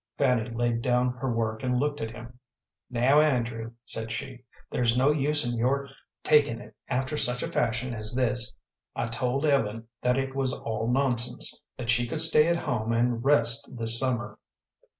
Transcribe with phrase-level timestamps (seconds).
[0.17, 2.39] Fanny laid down her work and looked at him.
[2.89, 5.89] "Now, Andrew," said she, "there's no use in your
[6.23, 8.51] taking it after such a fashion as this.
[8.95, 13.23] I told Ellen that it was all nonsense that she could stay at home and
[13.23, 14.39] rest this summer."